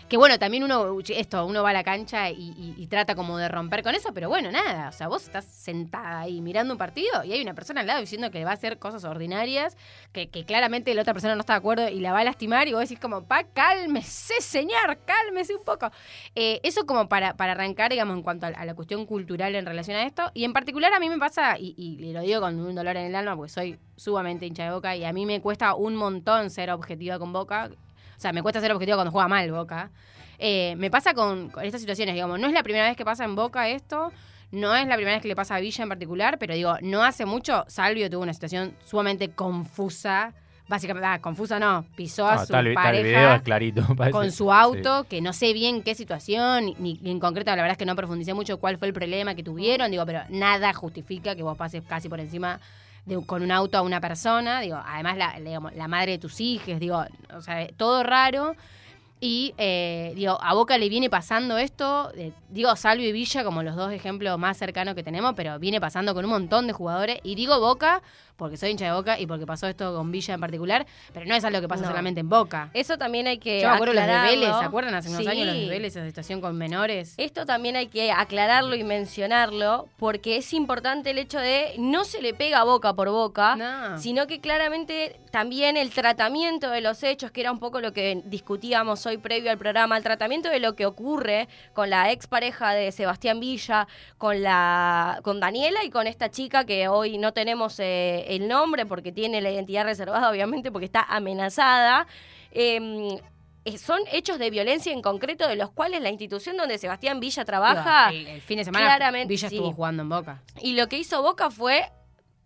que 0.07 0.17
bueno, 0.17 0.37
también 0.37 0.63
uno, 0.63 0.99
esto, 1.07 1.45
uno 1.47 1.63
va 1.63 1.71
a 1.71 1.73
la 1.73 1.83
cancha 1.83 2.29
y, 2.29 2.85
trata 2.89 3.15
como 3.15 3.37
de 3.39 3.47
romper 3.49 3.81
con 3.81 3.95
eso, 3.95 4.13
pero 4.13 4.29
bueno, 4.29 4.51
nada. 4.51 4.89
O 4.89 4.91
sea, 4.91 5.07
vos 5.07 5.23
estás 5.23 5.45
sentada 5.45 6.19
ahí 6.19 6.41
mirando 6.41 6.73
un 6.73 6.77
partido 6.77 7.23
y 7.23 7.33
hay 7.33 7.41
una 7.41 7.55
persona 7.55 7.81
al 7.81 7.87
lado 7.87 8.01
diciendo 8.01 8.29
que 8.29 8.43
va 8.45 8.51
a 8.51 8.53
hacer 8.53 8.77
cosas 8.77 9.03
ordinarias, 9.03 9.75
que, 10.11 10.29
que 10.29 10.45
claramente 10.45 10.93
la 10.93 11.01
otra 11.01 11.13
persona 11.13 11.33
no 11.33 11.41
está 11.41 11.53
de 11.53 11.57
acuerdo 11.57 11.89
y 11.89 11.99
la 12.01 12.13
va 12.13 12.19
a 12.19 12.23
lastimar, 12.23 12.67
y 12.67 12.73
vos 12.73 12.81
decís 12.81 12.99
como, 12.99 13.23
pa, 13.23 13.45
cálmese, 13.45 14.39
señor, 14.41 14.99
cálmese 15.05 15.55
un 15.55 15.63
poco. 15.63 15.89
Eh, 16.35 16.59
eso 16.63 16.85
como 16.85 17.09
para, 17.09 17.35
para 17.35 17.53
arrancar, 17.53 17.91
digamos, 17.91 18.15
en 18.15 18.21
cuanto 18.21 18.45
a, 18.45 18.49
a 18.49 18.65
la 18.65 18.75
cuestión 18.75 19.05
cultural 19.07 19.55
en 19.55 19.65
relación 19.65 19.97
a 19.97 20.03
esto. 20.03 20.29
Y 20.35 20.43
en 20.43 20.53
particular 20.53 20.93
a 20.93 20.99
mí 20.99 21.09
me 21.09 21.17
pasa, 21.17 21.57
y, 21.57 21.73
y 21.77 22.13
lo 22.13 22.21
digo 22.21 22.41
con 22.41 22.59
un 22.59 22.75
dolor 22.75 22.95
en 22.97 23.05
el 23.07 23.15
alma, 23.15 23.35
porque 23.35 23.51
soy 23.51 23.79
sumamente 23.95 24.45
hincha 24.45 24.65
de 24.65 24.71
Boca 24.71 24.95
y 24.95 25.05
a 25.05 25.13
mí 25.13 25.25
me 25.25 25.41
cuesta 25.41 25.73
un 25.75 25.95
montón 25.95 26.49
ser 26.49 26.69
objetiva 26.69 27.17
con 27.17 27.33
Boca. 27.33 27.71
O 28.17 28.19
sea, 28.19 28.33
me 28.33 28.41
cuesta 28.41 28.61
ser 28.61 28.71
objetiva 28.71 28.97
cuando 28.97 29.11
juega 29.11 29.27
mal 29.27 29.51
Boca. 29.51 29.91
Eh, 30.37 30.75
me 30.77 30.91
pasa 30.91 31.13
con, 31.13 31.49
con 31.49 31.63
estas 31.63 31.81
situaciones, 31.81 32.13
digamos, 32.13 32.39
no 32.39 32.47
es 32.47 32.53
la 32.53 32.63
primera 32.63 32.85
vez 32.87 32.97
que 32.97 33.05
pasa 33.05 33.23
en 33.23 33.35
Boca 33.35 33.69
esto. 33.69 34.11
No 34.51 34.75
es 34.75 34.87
la 34.87 34.95
primera 34.95 35.15
vez 35.15 35.21
que 35.21 35.27
le 35.27 35.35
pasa 35.35 35.55
a 35.55 35.59
Villa 35.59 35.83
en 35.83 35.89
particular, 35.89 36.37
pero 36.39 36.53
digo, 36.53 36.75
no 36.81 37.03
hace 37.03 37.25
mucho, 37.25 37.65
Salvio 37.67 38.09
tuvo 38.09 38.23
una 38.23 38.33
situación 38.33 38.73
sumamente 38.85 39.29
confusa. 39.29 40.33
Básicamente, 40.67 41.07
ah, 41.07 41.19
confusa 41.21 41.59
no, 41.59 41.85
pisó 41.95 42.27
a 42.27 42.37
No, 42.37 42.45
su 42.45 42.55
el, 42.55 42.67
está 42.67 42.69
el 42.69 42.73
pareja 42.73 43.03
video 43.03 43.33
es 43.33 43.41
clarito. 43.43 43.81
parece. 43.97 44.11
con 44.11 44.31
su 44.31 44.51
auto, 44.51 45.05
que 45.09 45.21
no 45.21 45.33
sé 45.33 45.53
bien 45.53 45.83
qué 45.83 45.93
situación, 45.93 46.73
ni, 46.79 46.99
ni 47.01 47.11
en 47.11 47.19
concreto, 47.19 47.51
la 47.51 47.57
verdad 47.57 47.73
es 47.73 47.77
que 47.77 47.85
no 47.85 47.95
profundicé 47.95 48.33
mucho 48.33 48.57
cuál 48.57 48.77
fue 48.77 48.87
el 48.87 48.93
problema 48.93 49.35
que 49.35 49.43
tuvieron, 49.43 49.91
digo, 49.91 50.05
pero 50.05 50.21
nada 50.29 50.73
justifica 50.73 51.35
que 51.35 51.43
vos 51.43 51.57
pases 51.57 51.83
casi 51.87 52.09
por 52.09 52.19
encima 52.19 52.59
de, 53.05 53.23
con 53.25 53.43
un 53.43 53.51
auto 53.51 53.77
a 53.77 53.81
una 53.81 54.01
persona, 54.01 54.61
digo, 54.61 54.81
además 54.83 55.17
la, 55.17 55.39
la 55.73 55.87
madre 55.87 56.13
de 56.13 56.17
tus 56.17 56.41
hijos, 56.41 56.79
digo, 56.79 57.03
o 57.33 57.41
sea, 57.41 57.67
todo 57.77 58.03
raro. 58.03 58.55
Y 59.21 59.53
eh, 59.57 60.11
digo, 60.15 60.37
a 60.41 60.53
Boca 60.53 60.77
le 60.77 60.89
viene 60.89 61.09
pasando 61.09 61.57
esto, 61.57 62.11
eh, 62.15 62.31
digo 62.49 62.75
Salvio 62.75 63.07
y 63.07 63.11
Villa 63.13 63.43
como 63.43 63.63
los 63.63 63.75
dos 63.75 63.91
ejemplos 63.93 64.37
más 64.37 64.57
cercanos 64.57 64.93
que 64.93 65.03
tenemos, 65.03 65.33
pero 65.35 65.57
viene 65.57 65.79
pasando 65.79 66.13
con 66.13 66.25
un 66.25 66.31
montón 66.31 66.67
de 66.67 66.73
jugadores. 66.73 67.19
Y 67.23 67.35
digo 67.35 67.59
Boca 67.59 68.01
porque 68.35 68.57
soy 68.57 68.71
hincha 68.71 68.83
de 68.85 68.91
Boca 68.91 69.17
y 69.17 69.25
porque 69.25 69.45
pasó 69.45 69.65
esto 69.67 69.95
con 69.95 70.11
Villa 70.11 70.33
en 70.33 70.41
particular, 70.41 70.85
pero 71.13 71.25
no 71.25 71.33
es 71.35 71.45
algo 71.45 71.61
que 71.61 71.69
pasa 71.69 71.83
No. 71.83 71.87
solamente 71.87 72.19
en 72.19 72.27
Boca. 72.27 72.69
Eso 72.73 72.97
también 72.97 73.27
hay 73.27 73.37
que 73.37 73.61
Yo 73.61 73.69
me 73.69 73.75
acuerdo 73.75 73.93
los 73.93 74.05
de. 74.05 74.11
Vélez, 74.13 74.49
¿se 74.59 74.65
acuerdan 74.65 74.93
hace 74.95 75.07
unos 75.09 75.21
Sí. 75.23 75.27
años 75.29 75.45
los 75.47 75.55
de 75.55 75.69
Vélez, 75.69 75.95
esa 75.95 76.05
situación 76.05 76.41
con 76.41 76.57
menores? 76.57 77.13
Esto 77.15 77.45
también 77.45 77.77
hay 77.77 77.87
que 77.87 78.11
aclararlo 78.11 78.75
y 78.75 78.83
mencionarlo 78.83 79.87
porque 79.97 80.35
es 80.35 80.53
importante 80.53 81.11
el 81.11 81.17
hecho 81.17 81.39
de 81.39 81.75
no 81.79 82.03
se 82.03 82.21
le 82.21 82.33
pega 82.33 82.65
boca 82.65 82.93
por 82.93 83.09
boca, 83.09 83.55
No. 83.55 83.97
sino 83.97 84.27
que 84.27 84.41
claramente 84.41 85.17
también 85.31 85.77
el 85.77 85.89
tratamiento 85.91 86.69
de 86.69 86.81
los 86.81 87.01
hechos, 87.03 87.31
que 87.31 87.39
era 87.39 87.53
un 87.53 87.59
poco 87.59 87.79
lo 87.79 87.93
que 87.93 88.21
discutíamos 88.25 88.99
hoy 89.05 89.17
previo 89.17 89.51
al 89.51 89.57
programa, 89.57 89.97
el 89.97 90.03
tratamiento 90.03 90.49
de 90.49 90.59
lo 90.59 90.75
que 90.75 90.85
ocurre 90.85 91.47
con 91.73 91.89
la 91.89 92.11
expareja 92.11 92.73
de 92.73 92.91
Sebastián 92.91 93.39
Villa, 93.39 93.87
con 94.17 94.41
la 94.41 95.19
con 95.23 95.39
Daniela 95.39 95.83
y 95.83 95.89
con 95.89 96.07
esta 96.07 96.29
chica 96.29 96.65
que 96.65 96.87
hoy 96.87 97.17
no 97.17 97.33
tenemos 97.33 97.79
eh, 97.79 98.25
el 98.29 98.47
nombre 98.47 98.85
porque 98.85 99.11
tiene 99.11 99.41
la 99.41 99.51
identidad 99.51 99.83
reservada, 99.83 100.29
obviamente, 100.29 100.71
porque 100.71 100.85
está 100.85 101.01
amenazada. 101.01 102.07
Eh, 102.51 103.19
eh, 103.65 103.79
son 103.79 103.99
hechos 104.11 104.37
de 104.37 104.51
violencia 104.51 104.93
en 104.93 105.01
concreto 105.01 105.47
de 105.47 105.55
los 105.55 105.71
cuales 105.71 105.99
la 106.01 106.09
institución 106.09 106.55
donde 106.55 106.77
Sebastián 106.77 107.19
Villa 107.19 107.43
trabaja 107.45 108.09
el, 108.11 108.27
el 108.27 108.41
fin 108.41 108.59
de 108.59 108.63
semana 108.63 108.85
claramente, 108.85 109.27
Villa 109.27 109.49
sí. 109.49 109.55
estuvo 109.55 109.73
jugando 109.73 110.03
en 110.03 110.09
Boca. 110.09 110.43
y 110.61 110.73
lo 110.73 110.87
que 110.87 110.99
hizo 110.99 111.23
Boca 111.23 111.49
fue 111.49 111.91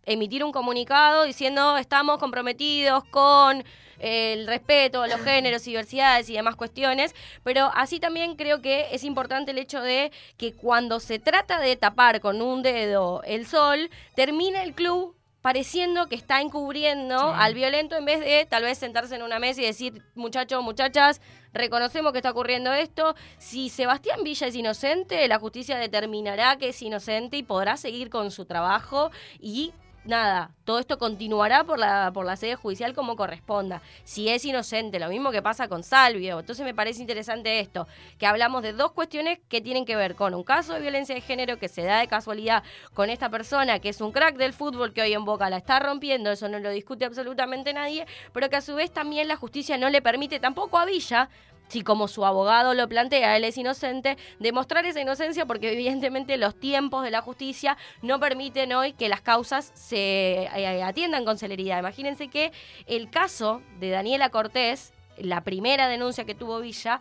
emitir 0.05 0.45
un 0.45 0.53
comunicado 0.53 1.23
diciendo 1.23 1.77
estamos 1.77 2.19
comprometidos 2.19 3.03
con 3.05 3.65
el 3.99 4.47
respeto 4.47 5.01
a 5.03 5.07
los 5.07 5.21
géneros 5.21 5.65
y 5.67 5.71
diversidades 5.71 6.29
y 6.29 6.33
demás 6.33 6.55
cuestiones, 6.55 7.13
pero 7.43 7.71
así 7.75 7.99
también 7.99 8.35
creo 8.35 8.61
que 8.61 8.87
es 8.91 9.03
importante 9.03 9.51
el 9.51 9.57
hecho 9.57 9.81
de 9.81 10.11
que 10.37 10.53
cuando 10.53 10.99
se 10.99 11.19
trata 11.19 11.59
de 11.59 11.75
tapar 11.75 12.19
con 12.21 12.41
un 12.41 12.61
dedo 12.63 13.21
el 13.23 13.45
sol, 13.45 13.89
termina 14.15 14.63
el 14.63 14.73
club 14.73 15.15
pareciendo 15.41 16.07
que 16.07 16.15
está 16.15 16.41
encubriendo 16.41 17.17
Sí. 17.17 17.35
al 17.37 17.53
violento 17.53 17.95
en 17.95 18.03
vez 18.03 18.19
de 18.19 18.45
tal 18.49 18.63
vez 18.63 18.77
sentarse 18.77 19.15
en 19.15 19.23
una 19.23 19.39
mesa 19.39 19.61
y 19.61 19.65
decir, 19.65 20.03
muchachos, 20.13 20.61
muchachas, 20.61 21.21
reconocemos 21.53 22.11
que 22.11 22.17
está 22.19 22.31
ocurriendo 22.31 22.73
esto. 22.73 23.15
Si 23.37 23.69
Sebastián 23.69 24.21
Villa 24.23 24.47
es 24.47 24.55
inocente, 24.55 25.25
la 25.29 25.39
justicia 25.39 25.77
determinará 25.77 26.57
que 26.57 26.69
es 26.69 26.81
inocente 26.81 27.37
y 27.37 27.43
podrá 27.43 27.77
seguir 27.77 28.09
con 28.09 28.31
su 28.31 28.43
trabajo 28.45 29.11
y 29.39 29.71
nada, 30.05 30.51
todo 30.63 30.79
esto 30.79 30.97
continuará 30.97 31.63
por 31.63 31.79
la, 31.79 32.11
por 32.13 32.25
la 32.25 32.35
sede 32.35 32.55
judicial 32.55 32.93
como 32.93 33.15
corresponda. 33.15 33.81
Si 34.03 34.29
es 34.29 34.45
inocente, 34.45 34.99
lo 34.99 35.09
mismo 35.09 35.31
que 35.31 35.41
pasa 35.41 35.67
con 35.67 35.83
Salvio. 35.83 36.39
Entonces 36.39 36.65
me 36.65 36.73
parece 36.73 37.01
interesante 37.01 37.59
esto, 37.59 37.87
que 38.17 38.25
hablamos 38.25 38.63
de 38.63 38.73
dos 38.73 38.91
cuestiones 38.91 39.39
que 39.49 39.61
tienen 39.61 39.85
que 39.85 39.95
ver 39.95 40.15
con 40.15 40.33
un 40.33 40.43
caso 40.43 40.73
de 40.73 40.81
violencia 40.81 41.15
de 41.15 41.21
género 41.21 41.57
que 41.57 41.67
se 41.67 41.83
da 41.83 41.99
de 41.99 42.07
casualidad 42.07 42.63
con 42.93 43.09
esta 43.09 43.29
persona 43.29 43.79
que 43.79 43.89
es 43.89 44.01
un 44.01 44.11
crack 44.11 44.37
del 44.37 44.53
fútbol 44.53 44.93
que 44.93 45.01
hoy 45.01 45.13
en 45.13 45.25
Boca 45.25 45.49
la 45.49 45.57
está 45.57 45.79
rompiendo, 45.79 46.31
eso 46.31 46.47
no 46.49 46.59
lo 46.59 46.69
discute 46.71 47.05
absolutamente 47.05 47.73
nadie, 47.73 48.05
pero 48.33 48.49
que 48.49 48.55
a 48.55 48.61
su 48.61 48.75
vez 48.75 48.91
también 48.91 49.27
la 49.27 49.35
justicia 49.35 49.77
no 49.77 49.89
le 49.89 50.01
permite 50.01 50.39
tampoco 50.39 50.77
a 50.77 50.85
Villa 50.85 51.29
si 51.69 51.83
como 51.83 52.07
su 52.07 52.25
abogado 52.25 52.73
lo 52.73 52.89
plantea, 52.89 53.37
él 53.37 53.43
es 53.43 53.57
inocente, 53.57 54.17
demostrar 54.39 54.85
esa 54.85 54.99
inocencia 54.99 55.45
porque 55.45 55.71
evidentemente 55.71 56.37
los 56.37 56.59
tiempos 56.59 57.03
de 57.03 57.11
la 57.11 57.21
justicia 57.21 57.77
no 58.01 58.19
permiten 58.19 58.73
hoy 58.73 58.93
que 58.93 59.07
las 59.07 59.21
causas 59.21 59.71
se 59.75 60.49
eh, 60.55 60.83
atiendan 60.83 61.25
con 61.25 61.37
celeridad. 61.37 61.79
Imagínense 61.79 62.27
que 62.27 62.51
el 62.87 63.09
caso 63.09 63.61
de 63.79 63.89
Daniela 63.91 64.29
Cortés, 64.29 64.93
la 65.17 65.43
primera 65.43 65.87
denuncia 65.87 66.25
que 66.25 66.35
tuvo 66.35 66.59
Villa, 66.59 66.99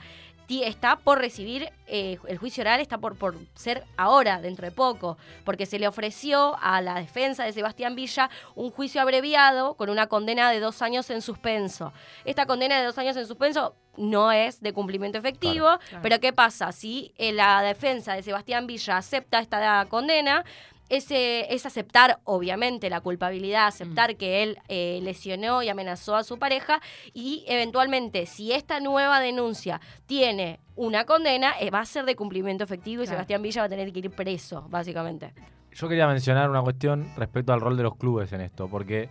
está 0.48 0.96
por 0.96 1.18
recibir, 1.18 1.70
eh, 1.86 2.18
el 2.26 2.38
juicio 2.38 2.62
oral 2.62 2.80
está 2.80 2.98
por, 2.98 3.16
por 3.16 3.36
ser 3.54 3.84
ahora, 3.96 4.40
dentro 4.40 4.64
de 4.64 4.72
poco, 4.72 5.18
porque 5.44 5.66
se 5.66 5.78
le 5.78 5.86
ofreció 5.86 6.56
a 6.62 6.80
la 6.80 6.94
defensa 6.94 7.44
de 7.44 7.52
Sebastián 7.52 7.94
Villa 7.94 8.30
un 8.54 8.70
juicio 8.70 9.00
abreviado 9.02 9.74
con 9.74 9.90
una 9.90 10.06
condena 10.06 10.50
de 10.50 10.60
dos 10.60 10.80
años 10.82 11.10
en 11.10 11.20
suspenso. 11.22 11.92
Esta 12.24 12.46
condena 12.46 12.78
de 12.78 12.86
dos 12.86 12.96
años 12.98 13.16
en 13.16 13.26
suspenso 13.26 13.74
no 13.98 14.32
es 14.32 14.60
de 14.60 14.72
cumplimiento 14.72 15.18
efectivo, 15.18 15.66
Claro. 15.88 16.02
pero 16.02 16.20
¿qué 16.20 16.32
pasa? 16.32 16.72
Si 16.72 17.12
eh, 17.18 17.32
la 17.32 17.60
defensa 17.62 18.14
de 18.14 18.22
Sebastián 18.22 18.66
Villa 18.66 18.96
acepta 18.96 19.40
esta 19.40 19.84
condena, 19.86 20.44
ese, 20.88 21.52
es 21.54 21.66
aceptar, 21.66 22.18
obviamente, 22.24 22.88
la 22.90 23.00
culpabilidad, 23.00 23.66
aceptar 23.66 24.16
que 24.16 24.42
él 24.42 24.58
eh, 24.68 25.00
lesionó 25.02 25.62
y 25.62 25.68
amenazó 25.68 26.16
a 26.16 26.24
su 26.24 26.38
pareja 26.38 26.80
y 27.12 27.44
eventualmente, 27.46 28.26
si 28.26 28.52
esta 28.52 28.80
nueva 28.80 29.20
denuncia 29.20 29.80
tiene 30.06 30.60
una 30.76 31.04
condena, 31.04 31.52
eh, 31.60 31.70
va 31.70 31.80
a 31.80 31.84
ser 31.84 32.04
de 32.04 32.16
cumplimiento 32.16 32.64
efectivo 32.64 33.02
y. 33.02 33.06
Sebastián 33.06 33.42
Villa 33.42 33.62
va 33.62 33.66
a 33.66 33.68
tener 33.68 33.92
que 33.92 33.98
ir 33.98 34.10
preso, 34.10 34.66
básicamente. 34.68 35.32
Yo 35.72 35.88
quería 35.88 36.06
mencionar 36.06 36.48
una 36.50 36.62
cuestión 36.62 37.06
respecto 37.16 37.52
al 37.52 37.60
rol 37.60 37.76
de 37.76 37.82
los 37.82 37.96
clubes 37.96 38.32
en 38.32 38.40
esto, 38.40 38.68
porque 38.68 39.08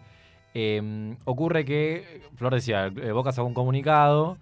eh, 0.54 1.16
ocurre 1.26 1.64
que, 1.64 2.22
Flor 2.36 2.54
decía, 2.56 2.88
eh, 2.88 3.12
Boca 3.12 3.32
sacó 3.32 3.48
un 3.48 3.54
comunicado, 3.54 4.38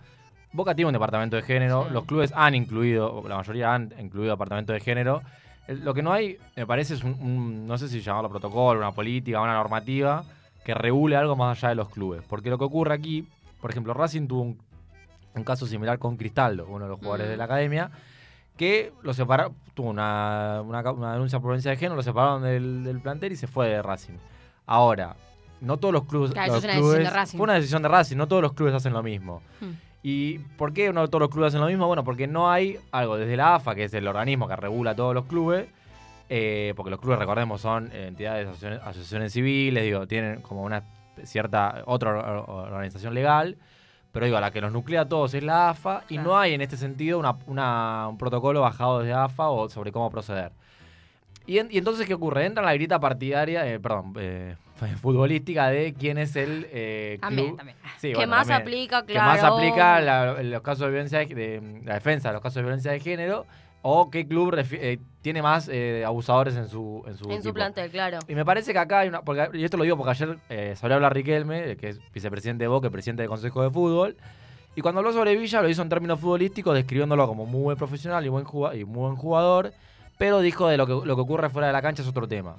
Boca 0.54 0.74
tiene 0.74 0.88
un 0.88 0.94
departamento 0.94 1.36
de 1.36 1.42
género, 1.42 1.86
Sí. 1.88 1.94
los 1.94 2.06
clubes 2.06 2.32
han 2.34 2.56
incluido, 2.56 3.24
la 3.28 3.36
mayoría 3.36 3.74
han 3.74 3.94
incluido 4.00 4.32
departamento 4.32 4.72
de 4.72 4.80
género. 4.80 5.22
Lo 5.68 5.94
que 5.94 6.04
no 6.04 6.14
hay, 6.14 6.38
me 6.56 6.66
parece, 6.68 6.94
es 6.94 7.04
un, 7.04 7.14
un- 7.20 7.68
no 7.68 7.78
sé 7.78 7.88
si 7.88 8.02
llamarlo 8.02 8.30
protocolo, 8.30 8.80
una 8.80 8.92
política, 8.92 9.42
una 9.42 9.54
normativa 9.54 10.24
que 10.64 10.74
regule 10.74 11.16
algo 11.16 11.36
más 11.36 11.58
allá 11.58 11.70
de 11.70 11.76
los 11.76 11.90
clubes. 11.90 12.24
Porque 12.28 12.50
lo 12.50 12.58
que 12.58 12.64
ocurre 12.66 12.94
aquí, 12.94 13.28
por 13.62 13.72
ejemplo, 13.72 13.94
Racing 13.94 14.28
tuvo 14.28 14.42
un, 14.42 14.60
un 15.36 15.44
caso 15.44 15.66
similar 15.68 15.98
con 16.00 16.18
Cristaldo, 16.18 16.66
uno 16.70 16.86
de 16.86 16.90
los 16.90 17.00
jugadores 17.00 17.28
Mm. 17.28 17.30
de 17.32 17.38
la 17.38 17.44
academia, 17.46 17.92
que 18.58 18.94
lo 19.04 19.14
separaron, 19.14 19.54
tuvo 19.74 19.90
una, 19.90 20.62
una 20.64 21.14
denuncia 21.14 21.40
por 21.40 21.50
violencia 21.50 21.72
de 21.72 21.78
género, 21.78 21.96
lo 21.96 22.04
separaron 22.04 22.42
del, 22.44 22.84
del 22.84 23.00
plantel 23.02 23.34
y 23.34 23.36
se 23.36 23.48
fue 23.48 23.68
de 23.70 23.82
Racing. 23.82 24.14
Ahora, 24.66 25.16
no 25.62 25.78
todos 25.78 25.94
los 25.94 26.06
clubes... 26.06 26.32
Claro, 26.32 26.58
eso 26.58 26.58
es 26.58 26.64
una 26.64 26.74
decisión 26.76 27.04
de 27.04 27.10
Racing. 27.10 27.38
Fue 27.38 27.44
una 27.44 27.54
decisión 27.56 27.82
de 27.82 27.88
Racing, 27.90 28.16
no 28.18 28.28
todos 28.28 28.42
los 28.42 28.54
clubes 28.54 28.74
hacen 28.76 28.94
lo 28.94 29.04
mismo. 29.04 29.42
Hmm. 29.60 29.72
¿Y 30.08 30.38
por 30.38 30.72
qué 30.72 30.94
no 30.94 31.08
todos 31.08 31.22
los 31.22 31.30
clubes 31.32 31.48
hacen 31.48 31.62
lo 31.62 31.66
mismo? 31.68 31.88
Bueno, 31.88 32.04
porque 32.04 32.28
no 32.28 32.52
hay 32.52 32.78
algo 32.92 33.18
desde 33.18 33.36
la 33.36 33.56
AFA, 33.56 33.74
que 33.74 33.86
es 33.86 33.94
el 33.96 34.08
organismo 34.08 34.48
que 34.48 34.56
regula 34.56 34.92
a 34.92 34.96
todos 34.96 35.16
los 35.16 35.26
clubes, 35.26 35.68
eh, 36.30 36.74
porque 36.78 36.92
los 36.92 37.00
clubes, 37.00 37.18
recordemos, 37.18 37.60
son 37.60 37.92
entidades, 37.92 38.46
asociaciones, 38.48 38.82
asociaciones 38.84 39.34
civiles, 39.34 39.84
digo, 39.84 40.06
tienen 40.06 40.42
como 40.42 40.62
una 40.62 40.84
cierta 41.24 41.82
otra 41.88 42.12
or- 42.12 42.46
or- 42.48 42.68
organización 42.72 43.16
legal, 43.16 43.58
pero 44.12 44.28
digo, 44.28 44.40
la 44.40 44.52
que 44.52 44.62
los 44.62 44.72
nuclea 44.72 45.02
a 45.02 45.10
todos 45.10 45.34
es 45.34 45.44
la 45.44 45.70
AFA, 45.72 46.04
y 46.08 46.14
Claro. 46.18 46.30
no 46.30 46.38
hay 46.38 46.54
en 46.54 46.62
este 46.62 46.78
sentido 46.78 47.18
una- 47.18 47.38
una- 47.48 48.08
un 48.08 48.20
protocolo 48.20 48.62
bajado 48.62 49.00
desde 49.00 49.14
AFA 49.14 49.50
o 49.50 49.70
sobre 49.70 49.92
cómo 49.92 50.12
proceder. 50.12 50.52
Y, 51.48 51.58
en- 51.58 51.70
y 51.72 51.80
entonces, 51.80 52.06
¿qué 52.06 52.14
ocurre? 52.14 52.46
Entra 52.46 52.62
en 52.62 52.68
la 52.68 52.74
grita 52.76 53.00
partidaria, 53.00 53.66
eh, 53.68 53.80
perdón, 53.80 54.14
eh, 54.20 54.56
futbolística 55.02 55.68
de 55.70 55.94
quién 55.94 56.18
es 56.18 56.36
el 56.36 56.68
eh, 56.72 57.18
club. 57.22 57.58
también. 57.58 57.78
Sí, 58.00 58.10
que 58.10 58.16
bueno, 58.16 58.32
más 58.32 58.48
también. 58.48 58.62
aplica, 58.62 59.06
Que 59.06 59.14
claro. 59.14 59.32
más 59.32 59.44
aplica 59.44 60.02
la- 60.02 60.44
los 60.44 60.62
casos 60.62 60.82
de 60.86 60.90
violencia 60.90 61.20
de, 61.20 61.26
de- 61.34 61.82
la 61.86 61.94
defensa 61.96 62.30
de 62.30 62.34
los 62.34 62.42
casos 62.42 62.56
de 62.56 62.62
violencia 62.64 62.92
de 62.92 63.00
género 63.00 63.46
o 63.88 64.10
qué 64.10 64.28
club 64.28 64.56
eh, 64.58 64.98
tiene 65.22 65.42
más 65.44 65.70
eh, 65.72 66.04
abusadores 66.06 66.56
en 66.56 66.68
su 66.68 67.04
en 67.08 67.16
su, 67.18 67.26
en 67.26 67.34
su 67.34 67.50
equipo. 67.50 67.54
plantel, 67.54 67.92
claro. 67.92 68.20
Y 68.28 68.34
me 68.36 68.44
parece 68.44 68.74
que 68.74 68.80
acá 68.80 69.00
hay 69.00 69.10
una 69.10 69.22
porque, 69.22 69.48
y 69.58 69.64
esto 69.64 69.78
lo 69.78 69.84
digo 69.84 69.96
porque 69.96 70.12
ayer 70.12 70.38
eh, 70.50 70.74
salió 70.76 70.96
a 70.96 70.98
hablar 70.98 71.14
Riquelme, 71.14 71.72
eh, 71.72 71.78
que 71.78 71.90
es 71.90 72.00
vicepresidente 72.12 72.64
de 72.64 72.68
Boca 72.68 72.88
y 72.88 72.90
presidente 72.90 73.22
del 73.22 73.30
Consejo 73.30 73.62
de 73.64 73.70
Fútbol. 73.70 74.18
Y 74.76 74.82
cuando 74.82 75.00
habló 75.00 75.14
sobre 75.14 75.36
Villa 75.38 75.62
lo 75.62 75.70
hizo 75.70 75.82
en 75.84 75.90
términos 75.90 76.20
futbolísticos, 76.20 76.74
describiéndolo 76.76 77.28
como 77.28 77.46
muy 77.46 77.62
buen 77.62 77.78
profesional 77.78 78.26
y, 78.26 78.30
buen 78.30 78.46
y 78.74 78.84
muy 78.84 79.04
buen 79.04 79.16
jugador, 79.16 79.72
pero 80.18 80.40
dijo 80.42 80.68
de 80.68 80.76
lo 80.78 80.86
que, 80.86 81.08
lo 81.08 81.16
que 81.16 81.22
ocurre 81.22 81.50
fuera 81.50 81.68
de 81.68 81.74
la 81.74 81.82
cancha 81.82 82.02
es 82.02 82.08
otro 82.10 82.28
tema. 82.28 82.58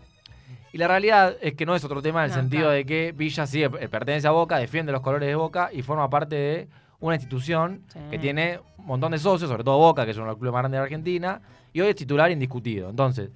Y 0.72 0.78
la 0.78 0.88
realidad 0.88 1.36
es 1.40 1.54
que 1.54 1.64
no 1.64 1.74
es 1.74 1.84
otro 1.84 2.02
tema 2.02 2.20
en 2.24 2.30
el 2.30 2.36
No, 2.36 2.42
sentido 2.42 2.62
claro. 2.64 2.74
de 2.76 2.84
que 2.84 3.12
Villa 3.16 3.46
sí 3.46 3.62
eh, 3.62 3.70
pertenece 3.70 4.26
a 4.28 4.32
Boca, 4.32 4.58
defiende 4.58 4.92
los 4.92 5.00
colores 5.00 5.26
de 5.28 5.34
Boca 5.34 5.70
y 5.72 5.82
forma 5.82 6.08
parte 6.10 6.34
de 6.36 6.68
una 7.00 7.14
institución 7.14 7.82
Sí. 7.92 7.98
que 8.10 8.18
tiene 8.18 8.60
un 8.78 8.86
montón 8.86 9.12
de 9.12 9.18
socios, 9.18 9.48
sobre 9.50 9.64
todo 9.64 9.78
Boca, 9.78 10.04
que 10.04 10.10
es 10.10 10.16
uno 10.16 10.26
de 10.26 10.30
los 10.32 10.38
clubes 10.38 10.52
más 10.52 10.62
grandes 10.62 10.78
de 10.78 10.82
Argentina, 10.82 11.40
y 11.72 11.80
hoy 11.80 11.88
es 11.88 11.96
titular 11.96 12.30
indiscutido. 12.30 12.90
Entonces, 12.90 13.30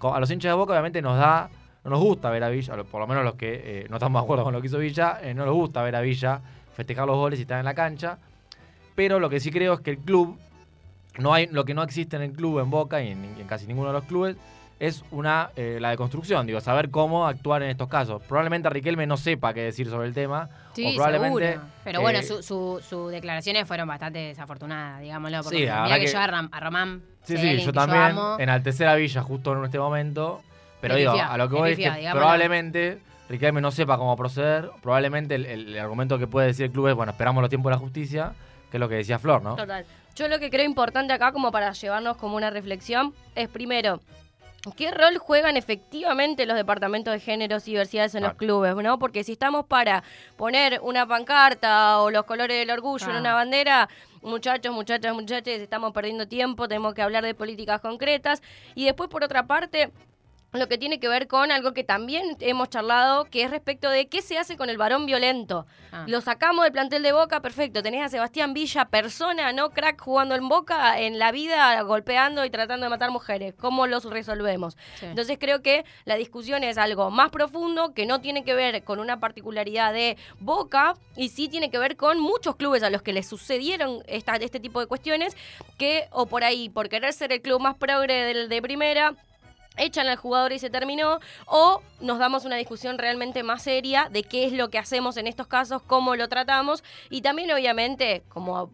a 0.00 0.20
los 0.20 0.30
hinchas 0.30 0.50
de 0.50 0.54
Boca 0.56 0.72
obviamente 0.72 1.00
nos 1.00 1.16
da, 1.18 1.48
no 1.84 1.90
nos 1.90 2.00
gusta 2.00 2.30
ver 2.30 2.44
a 2.44 2.48
Villa, 2.48 2.74
por 2.84 3.00
lo 3.00 3.06
menos 3.06 3.24
los 3.24 3.34
que 3.34 3.62
eh, 3.82 3.86
no 3.88 3.96
estamos 3.96 4.20
de 4.20 4.24
acuerdo 4.24 4.44
con 4.44 4.52
lo 4.52 4.60
que 4.60 4.66
hizo 4.68 4.78
Villa, 4.78 5.18
eh, 5.22 5.32
no 5.34 5.44
nos 5.46 5.54
gusta 5.54 5.82
ver 5.82 5.96
a 5.96 6.00
Villa 6.00 6.40
festejar 6.76 7.06
los 7.06 7.16
goles 7.16 7.38
y 7.38 7.42
estar 7.42 7.58
en 7.58 7.64
la 7.64 7.74
cancha, 7.74 8.18
pero 8.94 9.18
lo 9.20 9.30
que 9.30 9.40
sí 9.40 9.50
creo 9.50 9.74
es 9.74 9.80
que 9.80 9.90
el 9.90 9.98
club, 9.98 10.36
no 11.18 11.32
hay, 11.32 11.46
lo 11.46 11.64
que 11.64 11.72
no 11.74 11.82
existe 11.82 12.16
en 12.16 12.22
el 12.22 12.32
club, 12.32 12.58
en 12.60 12.70
Boca 12.70 13.02
y 13.02 13.08
en, 13.08 13.34
y 13.38 13.40
en 13.40 13.46
casi 13.46 13.66
ninguno 13.66 13.88
de 13.88 13.94
los 13.94 14.04
clubes, 14.04 14.36
es 14.86 15.04
una 15.10 15.50
eh, 15.56 15.78
la 15.80 15.90
deconstrucción, 15.90 16.46
digo, 16.46 16.60
saber 16.60 16.90
cómo 16.90 17.26
actuar 17.26 17.62
en 17.62 17.70
estos 17.70 17.88
casos. 17.88 18.22
Probablemente 18.28 18.68
Riquelme 18.70 19.06
no 19.06 19.16
sepa 19.16 19.52
qué 19.54 19.62
decir 19.62 19.88
sobre 19.88 20.08
el 20.08 20.14
tema, 20.14 20.48
Sí, 20.74 20.92
o 20.92 20.94
probablemente... 20.94 21.52
seguro. 21.52 21.66
Pero 21.84 22.00
bueno, 22.00 22.18
eh, 22.18 22.22
su- 22.22 22.42
su- 22.42 22.80
sus 22.88 23.10
declaraciones 23.10 23.66
fueron 23.66 23.86
bastante 23.88 24.18
desafortunadas, 24.18 25.00
digámoslo. 25.00 25.42
Porque 25.42 25.58
Sí, 25.58 25.66
la 25.66 25.86
que, 25.88 26.00
que- 26.04 26.12
yo 26.12 26.18
a, 26.18 26.26
Ram- 26.26 26.48
a 26.52 26.60
Román. 26.60 27.02
Sí, 27.24 27.36
sí, 27.36 27.58
yo 27.60 27.72
también 27.72 28.16
enaltecer 28.38 28.86
a 28.88 28.94
Villa 28.94 29.22
justo 29.22 29.52
en 29.56 29.64
este 29.64 29.78
momento. 29.78 30.42
Pero 30.80 30.96
digo, 30.96 31.12
a 31.12 31.36
lo 31.38 31.48
que 31.48 31.54
voy 31.54 31.70
es 31.72 31.76
que 31.78 31.82
digámoslo. 31.90 32.20
probablemente 32.20 32.98
Riquelme 33.28 33.60
no 33.62 33.70
sepa 33.70 33.96
cómo 33.96 34.14
proceder. 34.16 34.70
Probablemente 34.82 35.34
el, 35.36 35.46
el- 35.46 35.68
el 35.74 35.78
argumento 35.78 36.18
que 36.18 36.26
puede 36.26 36.48
decir 36.48 36.66
el 36.66 36.72
club 36.72 36.88
es, 36.88 36.94
bueno, 36.94 37.12
esperamos 37.12 37.40
los 37.40 37.48
tiempos 37.48 37.70
de 37.70 37.76
la 37.76 37.80
justicia, 37.80 38.32
que 38.70 38.76
es 38.76 38.80
lo 38.80 38.88
que 38.88 38.96
decía 38.96 39.18
Flor, 39.18 39.42
¿no? 39.42 39.56
Total. 39.56 39.86
Yo 40.14 40.28
lo 40.28 40.38
que 40.38 40.50
creo 40.50 40.64
importante 40.66 41.12
acá, 41.14 41.32
como 41.32 41.50
para 41.50 41.72
llevarnos 41.72 42.16
como 42.18 42.36
una 42.36 42.50
reflexión, 42.50 43.14
es 43.34 43.48
primero, 43.48 44.00
¿qué 44.72 44.90
rol 44.90 45.18
juegan 45.18 45.56
efectivamente 45.56 46.46
los 46.46 46.56
departamentos 46.56 47.12
de 47.12 47.20
géneros 47.20 47.66
y 47.68 47.72
diversidades 47.72 48.14
en 48.14 48.22
los 48.22 48.34
clubes? 48.34 48.74
¿no? 48.76 48.98
Porque 48.98 49.24
si 49.24 49.32
estamos 49.32 49.66
para 49.66 50.02
poner 50.36 50.80
una 50.82 51.06
pancarta 51.06 52.00
o 52.00 52.10
los 52.10 52.24
colores 52.24 52.58
del 52.58 52.70
orgullo 52.70 53.10
en 53.10 53.16
una 53.16 53.34
bandera, 53.34 53.88
muchachos, 54.22 54.74
muchachas, 54.74 55.14
muchachos, 55.14 55.54
estamos 55.54 55.92
perdiendo 55.92 56.26
tiempo, 56.26 56.68
tenemos 56.68 56.94
que 56.94 57.02
hablar 57.02 57.24
de 57.24 57.34
políticas 57.34 57.80
concretas. 57.80 58.42
Y 58.74 58.84
después, 58.84 59.10
por 59.10 59.22
otra 59.22 59.46
parte, 59.46 59.90
lo 60.54 60.68
que 60.68 60.78
tiene 60.78 61.00
que 61.00 61.08
ver 61.08 61.26
con 61.26 61.50
algo 61.50 61.72
que 61.72 61.84
también 61.84 62.36
hemos 62.40 62.68
charlado, 62.68 63.24
que 63.24 63.42
es 63.42 63.50
respecto 63.50 63.90
de 63.90 64.06
qué 64.06 64.22
se 64.22 64.38
hace 64.38 64.56
con 64.56 64.70
el 64.70 64.78
varón 64.78 65.04
violento. 65.04 65.66
Ah. 65.92 66.04
Lo 66.06 66.20
sacamos 66.20 66.64
del 66.64 66.72
plantel 66.72 67.02
de 67.02 67.12
Boca, 67.12 67.40
perfecto. 67.40 67.82
Tenés 67.82 68.02
a 68.04 68.08
Sebastián 68.08 68.54
Villa, 68.54 68.84
persona, 68.86 69.52
no 69.52 69.70
crack, 69.70 70.00
jugando 70.00 70.34
en 70.34 70.48
Boca, 70.48 71.00
en 71.00 71.18
la 71.18 71.32
vida, 71.32 71.80
golpeando 71.82 72.44
y 72.44 72.50
tratando 72.50 72.84
de 72.86 72.90
matar 72.90 73.10
mujeres. 73.10 73.54
¿Cómo 73.58 73.86
los 73.86 74.04
resolvemos? 74.04 74.76
Sí. 75.00 75.06
Entonces 75.06 75.38
creo 75.40 75.60
que 75.60 75.84
la 76.04 76.14
discusión 76.16 76.62
es 76.62 76.78
algo 76.78 77.10
más 77.10 77.30
profundo, 77.30 77.92
que 77.92 78.06
no 78.06 78.20
tiene 78.20 78.44
que 78.44 78.54
ver 78.54 78.84
con 78.84 79.00
una 79.00 79.18
particularidad 79.18 79.92
de 79.92 80.16
Boca, 80.38 80.94
y 81.16 81.30
sí 81.30 81.48
tiene 81.48 81.70
que 81.70 81.78
ver 81.78 81.96
con 81.96 82.20
muchos 82.20 82.56
clubes 82.56 82.82
a 82.82 82.90
los 82.90 83.02
que 83.02 83.12
les 83.12 83.26
sucedieron 83.28 84.02
esta, 84.06 84.36
este 84.36 84.60
tipo 84.60 84.80
de 84.80 84.86
cuestiones, 84.86 85.36
que 85.78 86.06
o 86.10 86.26
por 86.26 86.44
ahí, 86.44 86.68
por 86.68 86.88
querer 86.88 87.12
ser 87.12 87.32
el 87.32 87.42
club 87.42 87.60
más 87.60 87.76
progre 87.76 88.24
del 88.24 88.48
de 88.48 88.62
primera, 88.62 89.14
echan 89.76 90.06
al 90.06 90.16
jugador 90.16 90.52
y 90.52 90.58
se 90.58 90.70
terminó, 90.70 91.20
o 91.46 91.82
nos 92.00 92.18
damos 92.18 92.44
una 92.44 92.56
discusión 92.56 92.98
realmente 92.98 93.42
más 93.42 93.62
seria 93.62 94.08
de 94.10 94.22
qué 94.22 94.44
es 94.44 94.52
lo 94.52 94.70
que 94.70 94.78
hacemos 94.78 95.16
en 95.16 95.26
estos 95.26 95.46
casos, 95.46 95.82
cómo 95.82 96.16
lo 96.16 96.28
tratamos, 96.28 96.84
y 97.10 97.22
también 97.22 97.50
obviamente 97.52 98.22
como 98.28 98.70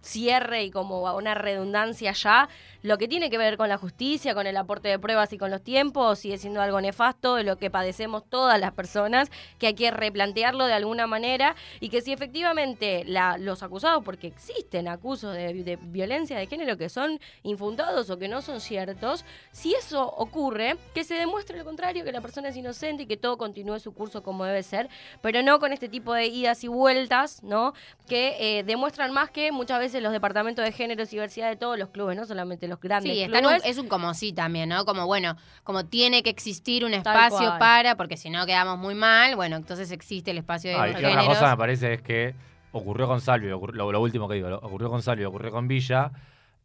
cierre 0.00 0.64
y 0.64 0.70
como 0.70 1.02
una 1.14 1.34
redundancia 1.34 2.12
ya, 2.12 2.48
lo 2.82 2.98
que 2.98 3.08
tiene 3.08 3.30
que 3.30 3.38
ver 3.38 3.56
con 3.56 3.68
la 3.68 3.78
justicia, 3.78 4.34
con 4.34 4.46
el 4.46 4.56
aporte 4.56 4.88
de 4.88 4.98
pruebas 4.98 5.32
y 5.32 5.38
con 5.38 5.50
los 5.50 5.62
tiempos, 5.62 6.20
sigue 6.20 6.38
siendo 6.38 6.60
algo 6.60 6.80
nefasto 6.80 7.34
de 7.34 7.44
lo 7.44 7.56
que 7.56 7.70
padecemos 7.70 8.24
todas 8.28 8.60
las 8.60 8.72
personas, 8.72 9.30
que 9.58 9.68
hay 9.68 9.74
que 9.74 9.90
replantearlo 9.90 10.66
de 10.66 10.74
alguna 10.74 11.06
manera 11.06 11.56
y 11.80 11.88
que 11.88 12.00
si 12.00 12.12
efectivamente 12.12 13.04
los 13.38 13.62
acusados, 13.62 14.04
porque 14.04 14.28
existen 14.28 14.88
acusos 14.88 15.34
de, 15.34 15.54
de 15.64 15.76
violencia 15.76 16.38
de 16.38 16.46
género 16.46 16.76
que 16.76 16.88
son 16.88 17.20
infundados 17.42 18.10
o 18.10 18.18
que 18.18 18.28
no 18.28 18.42
son 18.42 18.60
ciertos, 18.60 19.24
si 19.50 19.74
eso 19.74 20.06
ocurre, 20.06 20.76
que 20.94 21.04
se 21.04 21.14
demuestre 21.14 21.58
lo 21.58 21.64
contrario, 21.64 22.04
que 22.04 22.12
la 22.12 22.20
persona 22.20 22.48
es 22.48 22.56
inocente 22.56 23.02
y 23.02 23.06
que 23.06 23.16
todo 23.16 23.38
continúe 23.38 23.78
su 23.80 23.92
curso 23.92 24.22
como 24.22 24.44
debe 24.44 24.62
ser, 24.62 24.88
pero 25.20 25.42
no 25.42 25.58
con 25.58 25.72
este 25.72 25.88
tipo 25.88 26.14
de 26.14 26.26
idas 26.26 26.62
y 26.64 26.68
vueltas, 26.68 27.42
¿no? 27.42 27.74
Que 28.06 28.58
eh, 28.58 28.62
demuestran 28.62 29.12
más 29.12 29.30
que 29.30 29.52
muchas 29.52 29.80
veces 29.80 30.02
los 30.02 30.12
departamentos 30.12 30.64
de 30.64 30.72
género 30.72 31.02
y 31.02 31.06
diversidad 31.06 31.48
de 31.48 31.56
todos 31.56 31.78
los 31.78 31.88
clubes, 31.88 32.16
no 32.16 32.24
solamente 32.24 32.67
los 32.68 32.80
grandes 32.80 33.12
Sí, 33.12 33.22
en 33.22 33.32
un- 33.32 33.38
clubes. 33.40 33.62
es 33.64 33.78
un 33.78 33.88
como 33.88 34.14
sí 34.14 34.32
también, 34.32 34.68
¿no? 34.68 34.84
Como 34.84 35.06
bueno, 35.06 35.36
como 35.64 35.84
tiene 35.86 36.22
que 36.22 36.30
existir 36.30 36.84
un 36.84 36.94
espacio 36.94 37.54
para, 37.58 37.96
porque 37.96 38.16
si 38.16 38.30
no 38.30 38.44
quedamos 38.46 38.78
muy 38.78 38.94
mal, 38.94 39.34
bueno, 39.36 39.56
entonces 39.56 39.90
existe 39.90 40.30
el 40.30 40.38
espacio 40.38 40.70
de 40.70 40.76
Ah, 40.76 40.88
y 40.88 40.92
los 40.92 40.98
otra 40.98 41.10
géneros. 41.10 41.28
cosa 41.38 41.50
me 41.50 41.56
parece 41.56 41.94
es 41.94 42.02
que 42.02 42.34
ocurrió 42.72 43.06
con 43.06 43.20
Salvio, 43.20 43.56
ocurrió- 43.56 43.76
lo, 43.76 43.92
lo 43.92 44.00
último 44.00 44.28
que 44.28 44.34
digo, 44.36 44.48
ocurrió 44.62 44.88
con 44.90 45.02
Salvio, 45.02 45.28
ocurrió 45.30 45.50
con 45.50 45.66
Villa, 45.68 46.10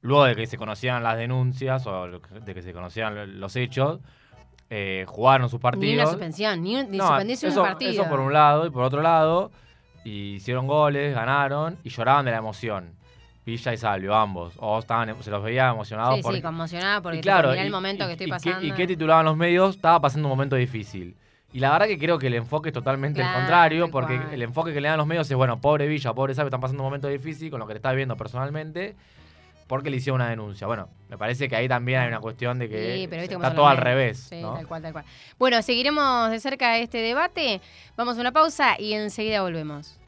luego 0.01 0.25
de 0.25 0.35
que 0.35 0.45
se 0.47 0.57
conocían 0.57 1.01
las 1.01 1.17
denuncias 1.17 1.87
o 1.87 2.07
de 2.09 2.53
que 2.53 2.61
se 2.61 2.73
conocían 2.73 3.39
los 3.39 3.55
hechos, 3.55 3.99
eh, 4.69 5.05
jugaron 5.07 5.49
sus 5.49 5.59
partidos. 5.59 5.85
Ni 5.87 5.93
una 5.95 6.07
suspensión, 6.07 6.61
ni, 6.63 6.75
un- 6.75 6.89
ni 6.91 6.97
No, 6.97 7.17
eso, 7.19 7.47
un 7.47 7.55
partido. 7.67 7.91
eso 7.91 8.09
por 8.09 8.19
un 8.19 8.33
lado, 8.33 8.65
y 8.65 8.69
por 8.69 8.83
otro 8.83 9.01
lado, 9.01 9.51
y 10.03 10.33
hicieron 10.35 10.67
goles, 10.67 11.13
ganaron 11.15 11.77
y 11.83 11.89
lloraban 11.89 12.25
de 12.25 12.31
la 12.31 12.37
emoción. 12.37 12.95
Villa 13.45 13.73
y 13.73 13.77
Salvio, 13.77 14.15
ambos. 14.15 14.53
O 14.57 14.79
estaban, 14.79 15.21
se 15.21 15.29
los 15.31 15.43
veía 15.43 15.69
emocionados. 15.69 16.15
Sí, 16.15 16.21
porque- 16.21 16.37
sí, 16.37 16.41
conmocionada 16.43 17.01
porque 17.01 17.17
y 17.17 17.21
mirá 17.21 17.55
y- 17.55 17.59
el 17.59 17.71
momento 17.71 18.03
y- 18.03 18.07
que 18.07 18.11
estoy 18.13 18.27
y 18.27 18.29
pasando. 18.29 18.65
¿Y 18.65 18.71
qué 18.71 18.87
titulaban 18.87 19.25
los 19.25 19.35
medios? 19.37 19.75
Estaba 19.75 19.99
pasando 19.99 20.27
un 20.27 20.31
momento 20.31 20.55
difícil. 20.55 21.15
Y 21.51 21.59
la 21.59 21.71
verdad 21.71 21.85
que 21.87 21.99
creo 21.99 22.17
que 22.17 22.27
el 22.27 22.33
enfoque 22.35 22.69
es 22.69 22.73
totalmente 22.73 23.19
Claro, 23.19 23.33
el 23.33 23.41
contrario, 23.43 23.91
porque 23.91 24.17
cual. 24.17 24.33
el 24.33 24.41
enfoque 24.41 24.73
que 24.73 24.81
le 24.81 24.87
dan 24.87 24.97
los 24.97 25.05
medios 25.05 25.29
es, 25.29 25.37
bueno, 25.37 25.59
pobre 25.61 25.87
Villa, 25.87 26.11
pobre 26.13 26.33
Salvio, 26.33 26.47
están 26.47 26.61
pasando 26.61 26.81
un 26.81 26.87
momento 26.87 27.07
difícil 27.07 27.51
con 27.51 27.59
lo 27.59 27.67
que 27.67 27.73
le 27.73 27.77
está 27.77 27.91
viendo 27.91 28.15
personalmente, 28.17 28.95
porque 29.67 29.91
le 29.91 29.97
hicieron 29.97 30.19
una 30.21 30.29
denuncia. 30.31 30.65
Bueno, 30.65 30.89
me 31.09 31.17
parece 31.17 31.47
que 31.47 31.55
ahí 31.55 31.67
también 31.67 31.99
hay 32.01 32.07
una 32.07 32.19
cuestión 32.21 32.57
de 32.57 32.69
que 32.69 32.95
Sí, 32.95 33.07
pero 33.07 33.21
viste 33.21 33.35
está 33.35 33.53
todo 33.53 33.67
al 33.67 33.77
revés. 33.77 34.25
Sí, 34.29 34.41
¿no? 34.41 34.55
tal 34.55 34.67
cual, 34.67 34.81
tal 34.81 34.93
cual. 34.93 35.05
Bueno, 35.37 35.61
seguiremos 35.61 36.31
de 36.31 36.39
cerca 36.39 36.77
este 36.79 36.97
debate. 36.99 37.61
Vamos 37.97 38.17
a 38.17 38.21
una 38.21 38.31
pausa 38.31 38.75
y 38.79 38.93
enseguida 38.93 39.41
volvemos. 39.43 39.99